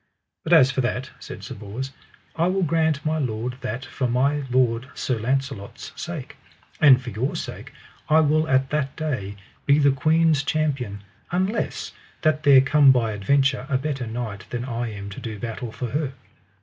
[0.43, 1.91] But as for that, said Bors,
[2.35, 6.37] I will grant my lord that for my lord Sir Launcelot's sake,
[6.79, 7.71] and for your sake
[8.09, 9.35] I will at that day
[9.67, 11.91] be the queen's champion unless
[12.23, 15.91] that there come by adventure a better knight than I am to do battle for
[15.91, 16.13] her.